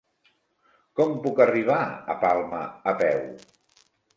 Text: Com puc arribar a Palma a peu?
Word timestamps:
Com 0.99 1.13
puc 1.27 1.43
arribar 1.45 1.77
a 2.15 2.17
Palma 2.25 2.65
a 2.93 2.99
peu? 3.03 3.25